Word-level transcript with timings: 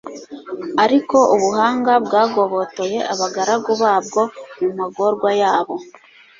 ariko 0.83 1.17
ubuhanga 1.35 1.91
bwagobotoye 2.05 2.99
abagaragu 3.13 3.71
babwo 3.81 4.21
mu 4.59 4.69
magorwa 4.79 5.29
yabo 5.41 5.75